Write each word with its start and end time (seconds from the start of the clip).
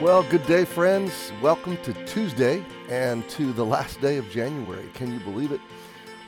Well, 0.00 0.22
good 0.22 0.46
day, 0.46 0.64
friends. 0.64 1.32
Welcome 1.42 1.76
to 1.78 1.92
Tuesday 2.04 2.64
and 2.88 3.28
to 3.30 3.52
the 3.52 3.66
last 3.66 4.00
day 4.00 4.16
of 4.16 4.30
January. 4.30 4.88
Can 4.94 5.12
you 5.12 5.18
believe 5.18 5.50
it? 5.50 5.60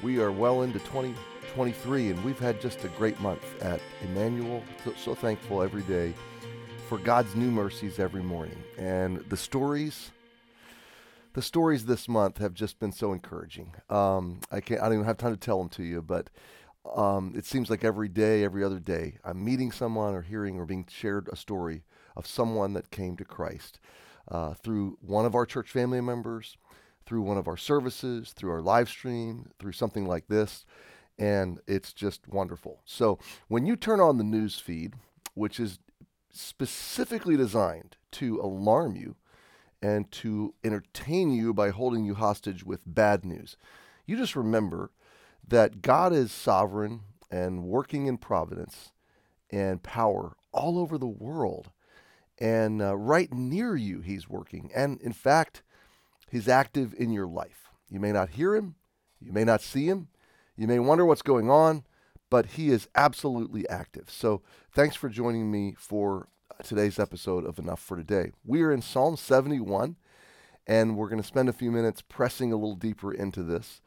We 0.02 0.19
are 0.19 0.33
well 0.33 0.62
into 0.62 0.80
2023, 0.80 2.10
and 2.10 2.24
we've 2.24 2.41
had 2.41 2.60
just 2.60 2.84
a 2.84 2.88
great 2.88 3.20
month 3.20 3.45
at 3.62 3.80
Emmanuel. 4.02 4.65
So, 4.84 4.93
so 4.96 5.15
thankful 5.15 5.62
every 5.62 5.83
day 5.83 6.15
for 6.88 6.98
God's 6.98 7.37
new 7.37 7.48
mercies 7.52 8.01
every 8.01 8.24
morning. 8.24 8.59
And 8.77 9.19
the 9.29 9.37
stories, 9.37 10.10
the 11.34 11.43
stories 11.43 11.84
this 11.84 12.09
month 12.09 12.38
have 12.38 12.55
just 12.55 12.80
been 12.80 12.91
so 12.91 13.12
encouraging. 13.12 13.73
Um, 13.88 14.41
I 14.51 14.59
can't, 14.59 14.80
I 14.80 14.87
don't 14.87 14.95
even 14.95 15.07
have 15.07 15.16
time 15.16 15.34
to 15.34 15.41
tell 15.41 15.59
them 15.59 15.68
to 15.68 15.84
you, 15.84 16.02
but 16.02 16.29
um, 16.96 17.34
it 17.37 17.46
seems 17.46 17.71
like 17.71 17.84
every 17.84 18.09
day, 18.09 18.43
every 18.43 18.65
other 18.65 18.80
day, 18.80 19.18
I'm 19.24 19.45
meeting 19.45 19.71
someone 19.71 20.12
or 20.12 20.23
hearing 20.23 20.59
or 20.59 20.66
being 20.66 20.88
shared 20.90 21.29
a 21.30 21.37
story 21.37 21.84
of 22.16 22.27
someone 22.27 22.73
that 22.75 22.91
came 22.91 23.16
to 23.16 23.25
Christ 23.25 23.79
uh, 24.29 24.55
through 24.55 24.99
one 25.01 25.27
of 25.27 25.35
our 25.35 25.47
church 25.47 25.71
family 25.71 26.01
members, 26.01 26.57
through 27.07 27.23
one 27.23 27.39
of 27.39 27.49
our 27.49 27.57
services, 27.57 28.33
through 28.33 28.51
our 28.52 28.61
live 28.61 28.89
stream, 28.89 29.51
through 29.59 29.73
something 29.73 30.07
like 30.07 30.29
this. 30.29 30.65
And 31.19 31.61
it's 31.67 31.93
just 31.93 32.29
wonderful. 32.29 32.80
So 32.85 33.19
when 33.49 33.67
you 33.67 33.77
turn 33.77 34.01
on 34.01 34.17
the 34.17 34.25
news 34.25 34.59
feed, 34.59 34.95
which 35.35 35.61
is 35.61 35.79
specifically 36.33 37.37
designed 37.37 37.97
to 38.13 38.41
alarm 38.41 38.97
you 38.97 39.17
and 39.83 40.11
to 40.13 40.55
entertain 40.63 41.30
you 41.30 41.52
by 41.52 41.71
holding 41.71 42.05
you 42.05 42.15
hostage 42.15 42.65
with 42.65 42.80
bad 42.87 43.24
news, 43.24 43.57
you 44.07 44.17
just 44.17 44.37
remember 44.37 44.91
that 45.47 45.83
God 45.83 46.13
is 46.13 46.33
sovereign 46.33 47.01
and 47.30 47.65
working 47.65 48.07
in 48.07 48.19
providence 48.19 48.93
and 49.51 49.83
power 49.83 50.37
all 50.52 50.79
over 50.79 50.97
the 50.97 51.07
world. 51.07 51.71
And 52.41 52.80
uh, 52.80 52.96
right 52.96 53.33
near 53.33 53.77
you, 53.77 54.01
He's 54.01 54.29
working. 54.29 54.71
And 54.74 55.01
in 55.01 55.13
fact, 55.13 55.63
He's 56.30 56.49
active 56.49 56.95
in 56.96 57.13
your 57.13 57.27
life. 57.27 57.69
You 57.91 58.01
may 58.01 58.13
not 58.13 58.30
hear 58.30 58.55
Him, 58.55 58.77
you 59.21 59.33
may 59.33 59.45
not 59.45 59.60
see 59.60 59.87
Him, 59.87 60.09
you 60.57 60.66
may 60.66 60.79
wonder 60.79 61.05
what's 61.05 61.23
going 61.23 61.51
on, 61.51 61.85
but 62.30 62.46
He 62.46 62.71
is 62.71 62.88
absolutely 62.95 63.68
active. 63.68 64.09
So 64.09 64.43
thanks 64.72 64.97
for 64.97 65.09
joining 65.09 65.50
me 65.50 65.75
for 65.77 66.28
today's 66.62 66.99
episode 66.99 67.44
of 67.44 67.59
Enough 67.59 67.81
for 67.81 67.97
Today. 67.97 68.33
We 68.44 68.62
are 68.62 68.72
in 68.72 68.83
Psalm 68.83 69.16
71, 69.16 69.97
and 70.66 70.97
we're 70.97 71.09
going 71.09 71.21
to 71.21 71.27
spend 71.27 71.49
a 71.49 71.55
few 71.55 71.71
minutes 71.71 72.03
pressing 72.03 72.53
a 72.53 72.56
little 72.56 72.77
deeper 72.77 73.12
into 73.12 73.43
this. 73.43 73.81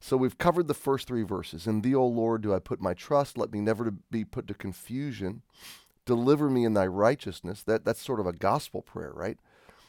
So 0.00 0.16
we've 0.16 0.36
covered 0.36 0.68
the 0.68 0.74
first 0.74 1.06
three 1.06 1.22
verses. 1.22 1.66
In 1.66 1.80
thee, 1.80 1.94
O 1.94 2.06
Lord, 2.06 2.42
do 2.42 2.52
I 2.52 2.58
put 2.58 2.80
my 2.80 2.92
trust. 2.92 3.38
Let 3.38 3.52
me 3.52 3.60
never 3.60 3.90
be 4.10 4.24
put 4.24 4.46
to 4.48 4.54
confusion. 4.54 5.42
Deliver 6.06 6.50
me 6.50 6.64
in 6.64 6.74
thy 6.74 6.86
righteousness. 6.86 7.62
That, 7.62 7.84
that's 7.84 8.02
sort 8.02 8.20
of 8.20 8.26
a 8.26 8.32
gospel 8.32 8.82
prayer, 8.82 9.12
right? 9.14 9.38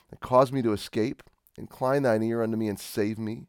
And 0.09 0.19
cause 0.19 0.51
me 0.51 0.61
to 0.61 0.73
escape. 0.73 1.23
Incline 1.57 2.03
thine 2.03 2.23
ear 2.23 2.43
unto 2.43 2.57
me 2.57 2.67
and 2.67 2.79
save 2.79 3.17
me. 3.17 3.47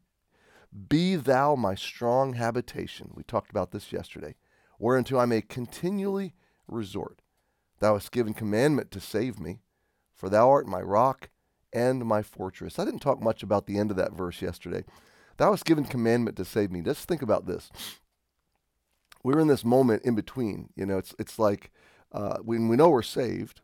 Be 0.89 1.15
thou 1.15 1.55
my 1.55 1.75
strong 1.75 2.33
habitation. 2.33 3.11
We 3.13 3.23
talked 3.23 3.49
about 3.49 3.71
this 3.71 3.91
yesterday. 3.91 4.35
Whereunto 4.79 5.17
I 5.17 5.25
may 5.25 5.41
continually 5.41 6.33
resort. 6.67 7.21
Thou 7.79 7.93
hast 7.93 8.11
given 8.11 8.33
commandment 8.33 8.91
to 8.91 8.99
save 8.99 9.39
me, 9.39 9.59
for 10.13 10.29
thou 10.29 10.49
art 10.49 10.67
my 10.67 10.81
rock 10.81 11.29
and 11.71 12.05
my 12.05 12.21
fortress. 12.21 12.79
I 12.79 12.85
didn't 12.85 13.01
talk 13.01 13.21
much 13.21 13.43
about 13.43 13.65
the 13.65 13.77
end 13.77 13.91
of 13.91 13.97
that 13.97 14.13
verse 14.13 14.41
yesterday. 14.41 14.83
Thou 15.37 15.51
hast 15.51 15.65
given 15.65 15.85
commandment 15.85 16.37
to 16.37 16.45
save 16.45 16.71
me. 16.71 16.81
Just 16.81 17.07
think 17.07 17.21
about 17.21 17.45
this. 17.45 17.69
We're 19.23 19.39
in 19.39 19.47
this 19.47 19.65
moment 19.65 20.03
in 20.03 20.15
between. 20.15 20.69
You 20.75 20.85
know, 20.85 20.97
it's 20.97 21.13
it's 21.19 21.37
like 21.37 21.71
uh, 22.11 22.37
when 22.37 22.67
we 22.67 22.75
know 22.75 22.89
we're 22.89 23.01
saved, 23.01 23.61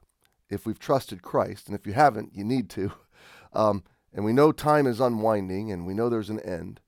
if 0.49 0.65
we've 0.65 0.79
trusted 0.79 1.21
Christ, 1.21 1.67
and 1.67 1.75
if 1.75 1.87
you 1.87 1.93
haven't, 1.93 2.35
you 2.35 2.43
need 2.43 2.69
to. 2.71 2.91
Um, 3.55 3.83
and 4.11 4.25
we 4.25 4.33
know 4.33 4.51
time 4.51 4.87
is 4.87 4.99
unwinding, 4.99 5.71
and 5.71 5.85
we 5.85 5.93
know 5.93 6.09
there's 6.09 6.31
an 6.31 6.39
end. 6.39 6.79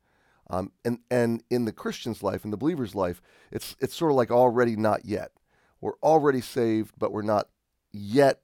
Um, 0.50 0.72
and 0.84 0.98
and 1.12 1.44
in 1.52 1.66
the 1.66 1.72
Christian's 1.72 2.24
life, 2.24 2.44
in 2.44 2.50
the 2.50 2.58
believer's 2.58 2.96
life, 2.96 3.22
it's 3.52 3.76
it's 3.80 3.96
sort 3.96 4.12
of 4.12 4.18
like 4.18 4.32
already 4.32 4.76
not 4.76 5.06
yet. 5.06 5.32
We're 5.80 6.00
already 6.02 6.42
saved, 6.42 6.96
but 6.98 7.12
we're 7.12 7.22
not 7.22 7.50
yet 7.92 8.42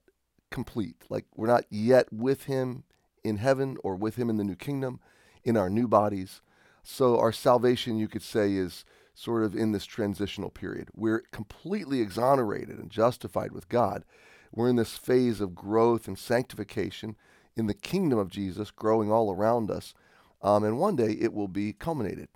complete. 0.52 1.02
Like 1.08 1.26
we're 1.34 1.48
not 1.48 1.64
yet 1.68 2.12
with 2.12 2.44
Him 2.44 2.84
in 3.24 3.38
heaven 3.38 3.76
or 3.82 3.96
with 3.96 4.14
Him 4.14 4.30
in 4.30 4.36
the 4.36 4.44
new 4.44 4.54
kingdom 4.54 5.00
in 5.44 5.56
our 5.56 5.70
new 5.70 5.88
bodies. 5.88 6.40
So 6.82 7.18
our 7.18 7.32
salvation, 7.32 7.98
you 7.98 8.08
could 8.08 8.22
say, 8.22 8.54
is 8.54 8.84
sort 9.14 9.42
of 9.42 9.54
in 9.54 9.72
this 9.72 9.84
transitional 9.84 10.50
period. 10.50 10.88
We're 10.94 11.22
completely 11.32 12.00
exonerated 12.00 12.78
and 12.78 12.90
justified 12.90 13.52
with 13.52 13.68
God. 13.68 14.04
We're 14.52 14.68
in 14.68 14.76
this 14.76 14.96
phase 14.96 15.40
of 15.40 15.54
growth 15.54 16.06
and 16.06 16.18
sanctification 16.18 17.16
in 17.56 17.66
the 17.66 17.74
kingdom 17.74 18.18
of 18.18 18.30
Jesus, 18.30 18.70
growing 18.70 19.10
all 19.10 19.32
around 19.32 19.70
us. 19.70 19.94
Um, 20.42 20.64
and 20.64 20.78
one 20.78 20.96
day 20.96 21.12
it 21.20 21.32
will 21.32 21.48
be 21.48 21.72
culminated. 21.72 22.28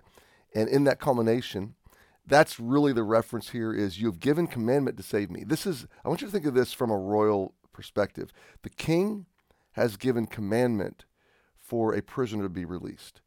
And 0.54 0.69
in 0.69 0.84
that 0.84 1.00
culmination, 1.00 1.75
that's 2.26 2.59
really 2.59 2.92
the 2.92 3.03
reference 3.03 3.50
here 3.50 3.72
is 3.72 4.00
you've 4.00 4.20
given 4.20 4.47
commandment 4.47 4.97
to 4.97 5.03
save 5.03 5.31
me. 5.31 5.44
This 5.44 5.66
is, 5.66 5.86
I 6.04 6.09
want 6.09 6.20
you 6.20 6.28
to 6.28 6.32
think 6.32 6.47
of 6.47 6.54
this 6.54 6.72
from 6.72 6.91
a 6.91 6.97
royal 6.97 7.54
perspective. 7.72 8.32
The 8.62 8.70
king 8.70 9.26
has 9.72 9.97
given 9.97 10.26
commandment 10.26 11.04
for 11.59 11.94
a 11.94 12.03
prisoner 12.03 12.44
to 12.44 12.48
be 12.48 12.65
released. 12.65 13.20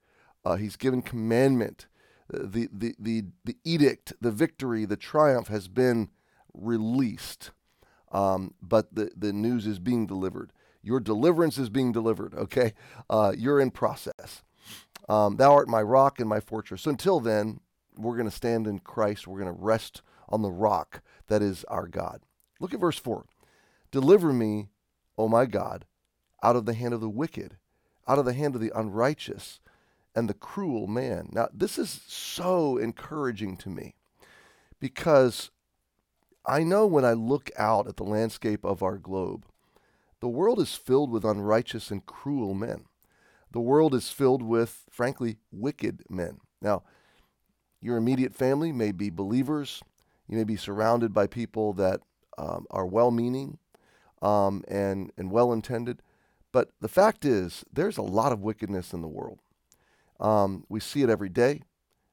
Uh, 0.43 0.55
he's 0.55 0.75
given 0.75 1.01
commandment. 1.01 1.87
The, 2.29 2.69
the, 2.71 2.95
the, 2.99 3.23
the 3.43 3.57
edict, 3.63 4.13
the 4.21 4.31
victory, 4.31 4.85
the 4.85 4.97
triumph 4.97 5.47
has 5.47 5.67
been 5.67 6.09
released. 6.53 7.51
Um, 8.11 8.53
but 8.61 8.93
the, 8.93 9.11
the 9.15 9.33
news 9.33 9.67
is 9.67 9.79
being 9.79 10.07
delivered. 10.07 10.51
Your 10.81 10.99
deliverance 10.99 11.57
is 11.57 11.69
being 11.69 11.91
delivered, 11.91 12.33
okay? 12.35 12.73
Uh, 13.09 13.33
you're 13.37 13.59
in 13.59 13.71
process. 13.71 14.43
Um, 15.07 15.37
Thou 15.37 15.53
art 15.53 15.67
my 15.67 15.81
rock 15.81 16.19
and 16.19 16.29
my 16.29 16.39
fortress. 16.39 16.83
So 16.83 16.91
until 16.91 17.19
then, 17.19 17.59
we're 17.97 18.15
going 18.15 18.29
to 18.29 18.35
stand 18.35 18.67
in 18.67 18.79
Christ. 18.79 19.27
We're 19.27 19.39
going 19.39 19.53
to 19.55 19.61
rest 19.61 20.01
on 20.29 20.41
the 20.41 20.51
rock 20.51 21.01
that 21.27 21.41
is 21.41 21.63
our 21.65 21.87
God. 21.87 22.21
Look 22.59 22.73
at 22.73 22.79
verse 22.79 22.97
4. 22.97 23.25
Deliver 23.91 24.31
me, 24.31 24.69
O 25.17 25.27
my 25.27 25.45
God, 25.45 25.85
out 26.43 26.55
of 26.55 26.65
the 26.65 26.73
hand 26.73 26.93
of 26.93 27.01
the 27.01 27.09
wicked 27.09 27.57
out 28.09 28.17
of 28.17 28.25
the 28.25 28.33
hand 28.33 28.55
of 28.55 28.61
the 28.61 28.71
unrighteous 28.75 29.59
and 30.19 30.29
the 30.29 30.33
cruel 30.33 30.85
man. 30.85 31.29
Now, 31.31 31.47
this 31.53 31.79
is 31.79 32.01
so 32.05 32.77
encouraging 32.77 33.55
to 33.57 33.69
me 33.69 33.95
because 34.79 35.49
I 36.45 36.61
know 36.63 36.85
when 36.85 37.05
I 37.05 37.13
look 37.13 37.49
out 37.57 37.87
at 37.87 37.95
the 37.95 38.03
landscape 38.03 38.65
of 38.65 38.83
our 38.83 38.97
globe, 38.97 39.45
the 40.19 40.27
world 40.27 40.59
is 40.59 40.75
filled 40.75 41.09
with 41.09 41.23
unrighteous 41.23 41.89
and 41.89 42.05
cruel 42.05 42.53
men. 42.53 42.83
The 43.51 43.61
world 43.61 43.95
is 43.95 44.09
filled 44.09 44.43
with, 44.43 44.83
frankly, 44.89 45.37
wicked 45.51 46.03
men. 46.09 46.41
Now, 46.61 46.83
your 47.81 47.95
immediate 47.95 48.35
family 48.35 48.73
may 48.73 48.91
be 48.91 49.09
believers. 49.09 49.81
You 50.27 50.37
may 50.37 50.43
be 50.43 50.57
surrounded 50.57 51.13
by 51.13 51.27
people 51.27 51.71
that 51.73 52.01
um, 52.37 52.65
are 52.69 52.85
well 52.85 53.09
meaning 53.09 53.57
um, 54.21 54.65
and, 54.67 55.13
and 55.17 55.31
well 55.31 55.53
intended. 55.53 56.01
But 56.51 56.71
the 56.81 56.89
fact 56.89 57.23
is, 57.23 57.63
there's 57.71 57.97
a 57.97 58.01
lot 58.01 58.33
of 58.33 58.41
wickedness 58.41 58.91
in 58.91 59.01
the 59.01 59.07
world. 59.07 59.39
Um, 60.19 60.65
we 60.69 60.79
see 60.79 61.01
it 61.01 61.09
every 61.09 61.29
day, 61.29 61.63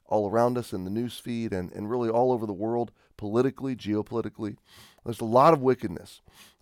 all 0.06 0.30
around 0.30 0.56
us 0.56 0.72
in 0.72 0.84
the 0.84 0.90
news 0.90 1.18
feed 1.18 1.52
and, 1.52 1.72
and 1.72 1.90
really 1.90 2.08
all 2.08 2.32
over 2.32 2.46
the 2.46 2.52
world, 2.52 2.92
politically, 3.16 3.74
geopolitically. 3.74 4.56
There's 5.04 5.20
a 5.20 5.24
lot 5.24 5.52
of 5.52 5.62
wickedness. 5.62 6.20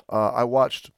Uh, 0.09 0.31
I 0.31 0.45
watched 0.45 0.91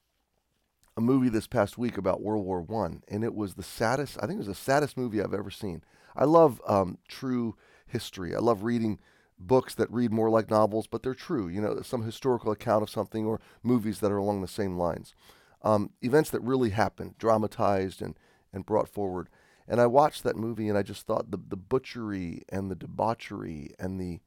a 0.95 1.01
movie 1.01 1.29
this 1.29 1.47
past 1.47 1.77
week 1.77 1.97
about 1.97 2.21
World 2.21 2.45
War 2.45 2.61
One, 2.61 3.03
and 3.07 3.23
it 3.23 3.35
was 3.35 3.55
the 3.55 3.63
saddest. 3.63 4.17
I 4.17 4.21
think 4.21 4.33
it 4.33 4.45
was 4.45 4.47
the 4.47 4.55
saddest 4.55 4.97
movie 4.97 5.21
I've 5.21 5.33
ever 5.33 5.51
seen. 5.51 5.83
I 6.15 6.25
love 6.25 6.61
um, 6.67 6.97
true 7.07 7.55
history. 7.85 8.35
I 8.35 8.39
love 8.39 8.63
reading 8.63 8.99
books 9.39 9.75
that 9.75 9.91
read 9.91 10.11
more 10.11 10.29
like 10.29 10.49
novels, 10.49 10.87
but 10.87 11.03
they're 11.03 11.13
true. 11.13 11.47
You 11.47 11.61
know, 11.61 11.81
some 11.81 12.03
historical 12.03 12.51
account 12.51 12.81
of 12.81 12.89
something 12.89 13.25
or 13.25 13.39
movies 13.61 13.99
that 13.99 14.11
are 14.11 14.17
along 14.17 14.41
the 14.41 14.47
same 14.47 14.77
lines 14.77 15.13
um, 15.61 15.91
events 16.01 16.29
that 16.29 16.41
really 16.41 16.71
happened, 16.71 17.15
dramatized 17.17 18.01
and, 18.01 18.17
and 18.53 18.65
brought 18.65 18.89
forward. 18.89 19.29
And 19.67 19.81
I 19.81 19.87
watched 19.87 20.23
that 20.23 20.37
movie 20.37 20.69
and 20.69 20.77
I 20.77 20.83
just 20.83 21.05
thought 21.05 21.31
the, 21.31 21.37
the 21.37 21.57
butchery 21.57 22.43
and 22.49 22.71
the 22.71 22.75
debauchery 22.75 23.71
and 23.77 23.99
the, 23.99 24.19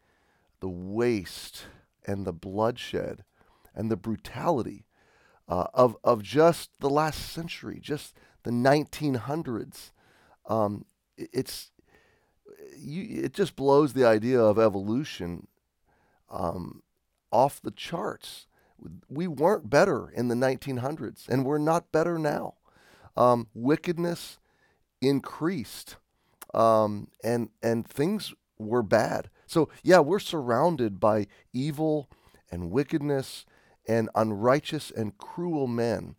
the 0.61 0.69
waste 0.69 1.65
and 2.07 2.27
the 2.27 2.33
bloodshed 2.33 3.25
and 3.75 3.91
the 3.91 3.97
brutality 3.97 4.85
uh, 5.49 5.67
of, 5.73 5.97
of 6.05 6.23
just 6.23 6.71
the 6.81 6.91
last 6.91 7.33
century, 7.33 7.79
just 7.81 8.15
the 8.43 8.51
1900s. 8.51 9.93
Um, 10.47 10.85
it, 11.17 11.31
it's, 11.33 11.71
you, 12.77 13.25
it 13.25 13.33
just 13.33 13.57
blows 13.57 13.95
the 13.95 14.05
idea 14.05 14.41
of 14.41 14.59
evolution 14.59 15.47
um, 16.31 16.83
off 17.33 17.61
the 17.63 17.71
charts 17.71 18.47
we 19.09 19.27
weren't 19.27 19.69
better 19.69 20.11
in 20.11 20.29
the 20.29 20.35
1900s, 20.35 21.29
and 21.29 21.45
we're 21.45 21.59
not 21.59 21.93
better 21.93 22.19
now. 22.19 22.55
Um, 23.17 23.49
wickedness 23.55 24.39
increased, 25.01 25.97
um, 26.55 27.09
and 27.23 27.51
and 27.63 27.87
things 27.87 28.35
were 28.59 28.83
bad. 28.83 29.31
So 29.47 29.69
yeah, 29.83 30.01
we're 30.01 30.19
surrounded 30.19 31.01
by 31.01 31.27
evil 31.53 32.11
and 32.51 32.71
wickedness 32.71 33.47
and 33.89 34.09
unrighteous 34.15 34.91
and 34.91 35.17
cruel 35.19 35.67
men. 35.67 36.17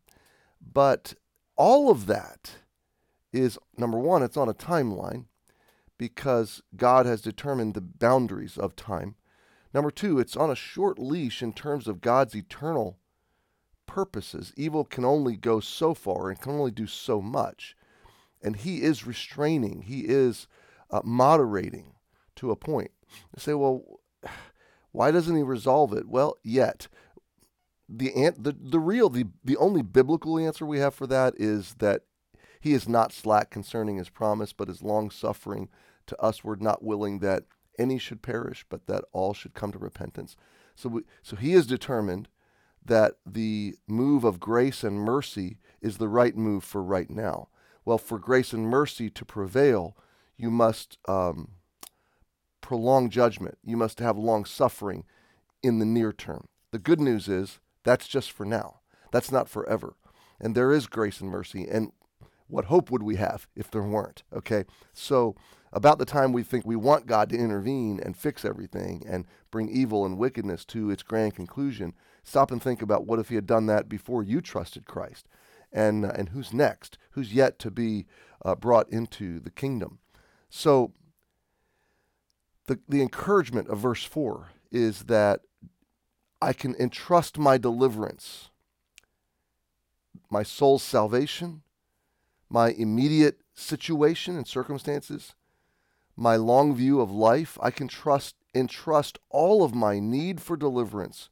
But 0.62 1.16
all 1.56 1.90
of 1.90 2.06
that 2.08 2.58
is 3.32 3.58
number 3.78 3.98
one, 3.98 4.24
it's 4.24 4.38
on 4.38 4.50
a 4.50 4.54
timeline 4.54 5.26
because 5.98 6.62
God 6.76 7.06
has 7.06 7.22
determined 7.22 7.74
the 7.74 7.82
boundaries 7.82 8.58
of 8.58 8.76
time. 8.76 9.16
Number 9.74 9.92
two, 9.92 10.20
it's 10.20 10.36
on 10.36 10.50
a 10.50 10.56
short 10.56 11.00
leash 11.00 11.42
in 11.42 11.54
terms 11.54 11.88
of 11.88 12.02
God's 12.02 12.36
eternal 12.36 12.98
purposes. 13.86 14.54
Evil 14.58 14.84
can 14.84 15.06
only 15.06 15.38
go 15.38 15.60
so 15.60 15.94
far 15.94 16.30
and 16.30 16.40
can 16.40 16.54
only 16.54 16.72
do 16.72 16.88
so 16.88 17.22
much. 17.22 17.76
And 18.44 18.56
He 18.56 18.82
is 18.82 19.06
restraining, 19.06 19.84
He 19.84 20.02
is 20.02 20.48
uh, 20.90 21.02
moderating 21.04 21.94
to 22.38 22.52
a 22.52 22.56
point. 22.56 22.92
You 23.36 23.40
say, 23.40 23.54
well, 23.54 24.00
why 24.92 25.12
doesn't 25.12 25.36
He 25.36 25.44
resolve 25.44 25.94
it? 25.94 26.08
Well, 26.08 26.38
yet. 26.44 26.88
The, 27.94 28.16
ant, 28.16 28.42
the, 28.42 28.56
the 28.58 28.80
real, 28.80 29.10
the, 29.10 29.26
the 29.44 29.58
only 29.58 29.82
biblical 29.82 30.40
answer 30.40 30.66
we 30.66 30.80
have 30.80 30.96
for 30.96 31.06
that 31.08 31.34
is 31.38 31.76
that 31.80 32.04
he 32.62 32.74
is 32.74 32.88
not 32.88 33.12
slack 33.12 33.50
concerning 33.50 33.98
his 33.98 34.08
promise, 34.10 34.54
but 34.54 34.70
is 34.70 34.84
long 34.84 35.10
suffering 35.10 35.68
to 36.06 36.16
usward, 36.22 36.62
not 36.62 36.84
willing 36.84 37.20
that 37.20 37.44
any 37.78 37.98
should 37.98 38.22
perish, 38.22 38.64
but 38.70 38.86
that 38.86 39.04
all 39.12 39.34
should 39.34 39.56
come 39.56 39.72
to 39.72 39.80
repentance. 39.80 40.38
So, 40.76 40.90
we, 40.90 41.02
so 41.24 41.36
he 41.36 41.54
is 41.54 41.66
determined 41.66 42.28
that 42.86 43.16
the 43.26 43.76
move 43.88 44.24
of 44.24 44.40
grace 44.40 44.84
and 44.84 45.00
mercy 45.00 45.58
is 45.82 45.98
the 45.98 46.08
right 46.08 46.38
move 46.38 46.64
for 46.64 46.84
right 46.84 47.10
now. 47.10 47.50
Well, 47.86 47.98
for 47.98 48.20
grace 48.20 48.54
and 48.54 48.66
mercy 48.68 49.10
to 49.10 49.26
prevail, 49.26 49.98
you 50.38 50.52
must 50.52 50.98
um, 51.08 51.54
prolong 52.62 53.10
judgment. 53.10 53.58
You 53.64 53.78
must 53.78 54.00
have 54.00 54.18
long 54.18 54.46
suffering 54.46 55.04
in 55.64 55.80
the 55.80 55.86
near 55.86 56.14
term. 56.14 56.48
The 56.72 56.80
good 56.80 57.00
news 57.00 57.28
is 57.28 57.60
that's 57.84 58.08
just 58.08 58.32
for 58.32 58.46
now. 58.46 58.80
That's 59.12 59.32
not 59.32 59.50
forever. 59.50 59.96
And 60.40 60.56
there 60.56 60.72
is 60.72 60.88
grace 60.88 61.22
and 61.22 61.30
mercy. 61.30 61.68
And 61.70 61.92
what 62.48 62.66
hope 62.66 62.92
would 62.92 63.04
we 63.04 63.16
have 63.16 63.48
if 63.56 63.70
there 63.72 63.84
weren't? 63.84 64.24
Okay. 64.34 64.66
So, 64.94 65.36
about 65.74 66.00
the 66.00 66.06
time 66.06 66.34
we 66.34 66.44
think 66.44 66.66
we 66.66 66.76
want 66.76 67.06
God 67.06 67.30
to 67.30 67.38
intervene 67.38 68.02
and 68.04 68.18
fix 68.18 68.44
everything 68.44 69.04
and 69.08 69.26
bring 69.52 69.70
evil 69.70 70.06
and 70.06 70.18
wickedness 70.18 70.66
to 70.66 70.90
its 70.90 71.02
grand 71.02 71.34
conclusion, 71.34 71.94
stop 72.24 72.52
and 72.52 72.62
think 72.62 72.82
about 72.82 73.08
what 73.08 73.20
if 73.20 73.30
He 73.30 73.36
had 73.36 73.48
done 73.48 73.68
that 73.68 73.88
before 73.88 74.22
you 74.22 74.42
trusted 74.42 74.86
Christ? 74.86 75.30
And, 75.72 76.06
uh, 76.06 76.12
and 76.14 76.30
who's 76.30 76.52
next? 76.52 76.98
Who's 77.12 77.34
yet 77.34 77.60
to 77.60 77.72
be 77.72 78.06
uh, 78.44 78.56
brought 78.56 78.90
into 78.90 79.40
the 79.40 79.50
kingdom? 79.50 80.00
So, 80.50 80.94
the, 82.68 82.80
the 82.88 83.02
encouragement 83.02 83.70
of 83.70 83.80
verse 83.80 84.04
4 84.04 84.50
is 84.72 85.04
that 85.04 85.42
I 86.42 86.54
can 86.54 86.76
entrust 86.76 87.38
my 87.38 87.58
deliverance, 87.58 88.50
my 90.30 90.44
soul's 90.44 90.84
salvation, 90.84 91.62
my 92.50 92.72
immediate 92.72 93.40
situation 93.54 94.36
and 94.36 94.48
circumstances, 94.48 95.36
my 96.16 96.36
long 96.36 96.76
view 96.76 97.02
of 97.02 97.12
life, 97.12 97.58
I 97.62 97.72
can 97.72 97.88
trust 97.88 98.36
entrust 98.54 99.18
all 99.30 99.64
of 99.64 99.74
my 99.74 100.00
need 100.00 100.42
for 100.42 100.58
deliverance 100.58 101.30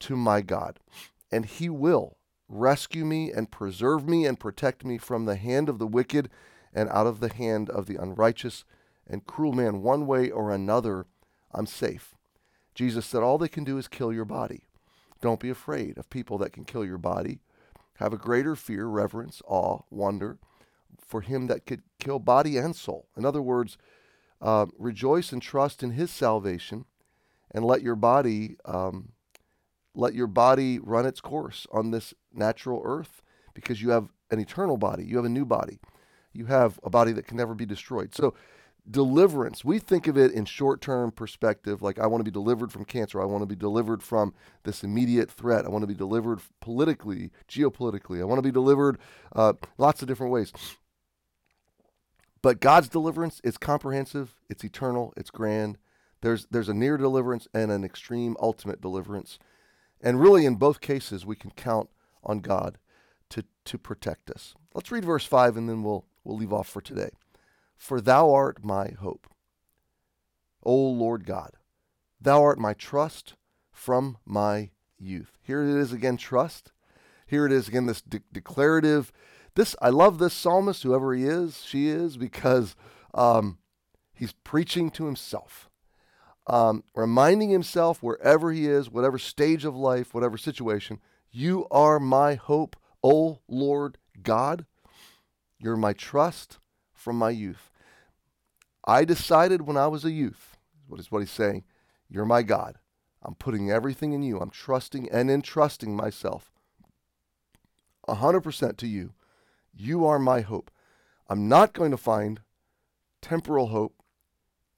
to 0.00 0.16
my 0.16 0.40
God. 0.40 0.80
And 1.30 1.44
he 1.44 1.68
will 1.68 2.16
rescue 2.52 3.04
me 3.04 3.32
and 3.32 3.50
preserve 3.50 4.08
me 4.08 4.26
and 4.26 4.38
protect 4.38 4.84
me 4.84 4.98
from 4.98 5.24
the 5.24 5.36
hand 5.36 5.68
of 5.68 5.78
the 5.78 5.86
wicked 5.86 6.28
and 6.72 6.88
out 6.90 7.06
of 7.06 7.20
the 7.20 7.32
hand 7.32 7.70
of 7.70 7.86
the 7.86 7.96
unrighteous 7.96 8.64
and 9.06 9.26
cruel 9.26 9.52
man. 9.52 9.82
One 9.82 10.06
way 10.06 10.30
or 10.30 10.50
another, 10.50 11.06
I'm 11.52 11.66
safe. 11.66 12.14
Jesus 12.74 13.06
said, 13.06 13.22
All 13.22 13.38
they 13.38 13.48
can 13.48 13.64
do 13.64 13.78
is 13.78 13.88
kill 13.88 14.12
your 14.12 14.24
body. 14.24 14.64
Don't 15.20 15.40
be 15.40 15.50
afraid 15.50 15.98
of 15.98 16.10
people 16.10 16.38
that 16.38 16.52
can 16.52 16.64
kill 16.64 16.84
your 16.84 16.98
body. 16.98 17.40
Have 17.94 18.12
a 18.12 18.18
greater 18.18 18.56
fear, 18.56 18.86
reverence, 18.86 19.40
awe, 19.46 19.80
wonder 19.90 20.38
for 21.06 21.20
him 21.20 21.46
that 21.46 21.66
could 21.66 21.82
kill 21.98 22.18
body 22.18 22.56
and 22.56 22.74
soul. 22.74 23.06
In 23.16 23.24
other 23.24 23.42
words, 23.42 23.78
uh, 24.40 24.66
rejoice 24.78 25.32
and 25.32 25.40
trust 25.40 25.82
in 25.82 25.92
his 25.92 26.10
salvation 26.10 26.84
and 27.50 27.64
let 27.64 27.82
your 27.82 27.96
body 27.96 28.56
um, 28.64 29.12
let 29.94 30.14
your 30.14 30.26
body 30.26 30.78
run 30.78 31.06
its 31.06 31.20
course 31.20 31.66
on 31.70 31.90
this 31.90 32.14
natural 32.34 32.82
earth 32.84 33.22
because 33.54 33.82
you 33.82 33.90
have 33.90 34.08
an 34.30 34.40
eternal 34.40 34.76
body. 34.76 35.04
You 35.04 35.16
have 35.16 35.24
a 35.24 35.30
new 35.30 35.44
body. 35.44 35.78
You 36.32 36.46
have 36.46 36.80
a 36.82 36.90
body 36.90 37.12
that 37.12 37.26
can 37.26 37.36
never 37.36 37.54
be 37.54 37.66
destroyed. 37.66 38.14
So 38.14 38.34
deliverance 38.90 39.64
we 39.64 39.78
think 39.78 40.08
of 40.08 40.18
it 40.18 40.32
in 40.32 40.44
short-term 40.44 41.12
perspective 41.12 41.82
like 41.82 42.00
i 42.00 42.06
want 42.06 42.18
to 42.18 42.24
be 42.24 42.32
delivered 42.32 42.72
from 42.72 42.84
cancer. 42.84 43.22
I 43.22 43.24
want 43.26 43.42
to 43.42 43.46
be 43.46 43.54
delivered 43.54 44.02
from 44.02 44.34
this 44.64 44.82
immediate 44.82 45.30
threat. 45.30 45.64
I 45.64 45.68
want 45.68 45.82
to 45.82 45.86
be 45.86 45.94
delivered 45.94 46.40
politically 46.60 47.30
geopolitically. 47.48 48.20
I 48.20 48.24
want 48.24 48.38
to 48.38 48.42
be 48.42 48.50
delivered 48.50 48.98
uh, 49.36 49.52
lots 49.78 50.02
of 50.02 50.08
different 50.08 50.32
ways. 50.32 50.52
But 52.42 52.60
god's 52.60 52.88
deliverance 52.88 53.40
is 53.44 53.56
comprehensive 53.56 54.34
it's 54.50 54.64
eternal 54.64 55.12
it's 55.16 55.30
grand. 55.30 55.78
There's 56.20 56.46
there's 56.50 56.68
a 56.68 56.74
near 56.74 56.96
deliverance 56.96 57.46
and 57.54 57.70
an 57.70 57.84
extreme 57.84 58.36
ultimate 58.40 58.80
deliverance. 58.80 59.38
And 60.00 60.20
really 60.20 60.44
in 60.44 60.56
both 60.56 60.80
cases 60.80 61.24
we 61.24 61.36
can 61.36 61.52
count 61.52 61.88
on 62.24 62.40
god 62.40 62.78
to 63.28 63.44
to 63.64 63.78
protect 63.78 64.30
us 64.30 64.54
let's 64.74 64.90
read 64.90 65.04
verse 65.04 65.24
5 65.24 65.56
and 65.56 65.68
then 65.68 65.82
we'll 65.82 66.04
we'll 66.24 66.36
leave 66.36 66.52
off 66.52 66.68
for 66.68 66.80
today 66.80 67.10
for 67.82 68.00
thou 68.00 68.32
art 68.32 68.64
my 68.64 68.90
hope. 69.00 69.26
O 70.62 70.72
Lord 70.72 71.26
God, 71.26 71.56
thou 72.20 72.40
art 72.44 72.56
my 72.56 72.74
trust 72.74 73.34
from 73.72 74.18
my 74.24 74.70
youth. 75.00 75.36
Here 75.42 75.64
it 75.64 75.80
is 75.80 75.92
again, 75.92 76.16
trust. 76.16 76.70
Here 77.26 77.44
it 77.44 77.50
is 77.50 77.66
again, 77.66 77.86
this 77.86 78.00
de- 78.00 78.22
declarative. 78.32 79.10
This 79.56 79.74
I 79.82 79.88
love 79.88 80.18
this 80.18 80.32
psalmist, 80.32 80.84
whoever 80.84 81.12
he 81.12 81.24
is, 81.24 81.64
she 81.64 81.88
is, 81.88 82.16
because 82.16 82.76
um, 83.14 83.58
he's 84.14 84.32
preaching 84.44 84.88
to 84.92 85.06
himself, 85.06 85.68
um, 86.46 86.84
reminding 86.94 87.50
himself 87.50 88.00
wherever 88.00 88.52
he 88.52 88.68
is, 88.68 88.90
whatever 88.90 89.18
stage 89.18 89.64
of 89.64 89.74
life, 89.74 90.14
whatever 90.14 90.38
situation, 90.38 91.00
you 91.32 91.66
are 91.70 91.98
my 91.98 92.34
hope, 92.34 92.76
O 93.02 93.40
Lord 93.48 93.98
God. 94.22 94.66
You're 95.58 95.76
my 95.76 95.94
trust 95.94 96.58
from 96.92 97.16
my 97.16 97.30
youth. 97.30 97.70
I 98.86 99.04
decided 99.04 99.62
when 99.62 99.76
I 99.76 99.86
was 99.86 100.04
a 100.04 100.10
youth, 100.10 100.58
what 100.86 101.00
is 101.00 101.10
what 101.10 101.20
he's 101.20 101.30
saying, 101.30 101.64
you're 102.08 102.26
my 102.26 102.42
God. 102.42 102.76
I'm 103.22 103.34
putting 103.34 103.70
everything 103.70 104.12
in 104.12 104.22
you. 104.22 104.40
I'm 104.40 104.50
trusting 104.50 105.10
and 105.10 105.30
entrusting 105.30 105.96
myself 105.96 106.50
100% 108.08 108.76
to 108.76 108.86
you. 108.86 109.14
You 109.72 110.04
are 110.04 110.18
my 110.18 110.40
hope. 110.40 110.70
I'm 111.28 111.48
not 111.48 111.72
going 111.72 111.92
to 111.92 111.96
find 111.96 112.40
temporal 113.22 113.68
hope 113.68 113.94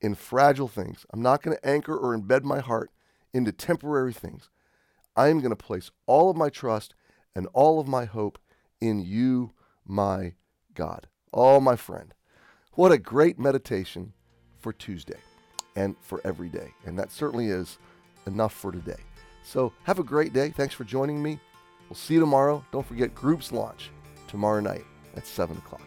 in 0.01 0.15
fragile 0.15 0.69
things. 0.69 1.07
I'm 1.11 1.23
not 1.23 1.43
going 1.43 1.57
to 1.57 1.67
anchor 1.67 1.97
or 1.97 2.17
embed 2.17 2.45
my 2.45 2.61
heart 2.61 2.91
into 3.33 3.51
temporary 3.51 4.13
things. 4.13 4.51
I 5.17 5.29
am 5.29 5.39
going 5.39 5.51
to 5.51 5.57
place 5.57 5.91
all 6.07 6.31
of 6.31 6.37
my 6.37 6.49
trust 6.49 6.95
and 7.35 7.47
all 7.53 7.81
of 7.81 7.89
my 7.89 8.05
hope 8.05 8.39
in 8.81 9.01
you, 9.01 9.53
my 9.85 10.35
God. 10.75 11.07
Oh, 11.33 11.61
my 11.61 11.77
friend. 11.77 12.15
What 12.73 12.93
a 12.93 12.99
great 12.99 13.39
meditation 13.39 14.13
for 14.59 14.73
Tuesday 14.73 15.21
and 15.77 15.97
for 16.01 16.21
every 16.25 16.49
day. 16.49 16.73
And 16.85 16.99
that 16.99 17.13
certainly 17.13 17.49
is 17.49 17.79
enough 18.27 18.53
for 18.53 18.73
today. 18.73 19.01
So 19.45 19.73
have 19.85 19.99
a 19.99 20.05
great 20.05 20.33
day. 20.33 20.51
Thanks 20.51 20.75
for 20.75 20.85
joining 20.85 21.23
me. 21.23 21.39
We'll 21.89 21.97
see 21.97 22.15
you 22.15 22.21
tomorrow. 22.21 22.65
Don't 22.73 22.87
forget 22.87 23.15
groups 23.15 23.53
launch 23.53 23.91
tomorrow 24.27 24.61
night 24.61 24.85
at 25.17 25.27
7 25.27 25.57
o'clock. 25.57 25.83